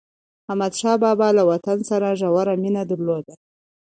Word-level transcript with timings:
احمدشاه 0.49 0.95
بابا 1.03 1.29
له 1.37 1.43
وطن 1.51 1.77
سره 1.89 2.17
ژوره 2.19 2.53
مینه 2.61 2.83
درلوده. 2.89 3.35